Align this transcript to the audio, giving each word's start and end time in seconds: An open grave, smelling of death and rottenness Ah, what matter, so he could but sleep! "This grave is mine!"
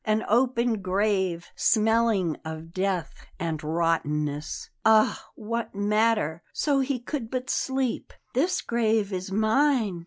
An 0.03 0.25
open 0.27 0.81
grave, 0.81 1.45
smelling 1.55 2.35
of 2.43 2.73
death 2.73 3.13
and 3.39 3.63
rottenness 3.63 4.71
Ah, 4.83 5.27
what 5.35 5.75
matter, 5.75 6.41
so 6.53 6.79
he 6.79 6.99
could 6.99 7.29
but 7.29 7.51
sleep! 7.51 8.11
"This 8.33 8.61
grave 8.61 9.13
is 9.13 9.31
mine!" 9.31 9.99